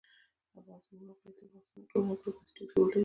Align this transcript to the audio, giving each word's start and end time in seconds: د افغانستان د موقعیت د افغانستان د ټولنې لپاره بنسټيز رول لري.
د 0.51 0.53
افغانستان 0.61 0.95
د 0.99 1.01
موقعیت 1.09 1.37
د 1.41 1.43
افغانستان 1.45 1.81
د 1.83 1.89
ټولنې 1.89 2.13
لپاره 2.17 2.33
بنسټيز 2.35 2.69
رول 2.73 2.87
لري. 2.89 2.99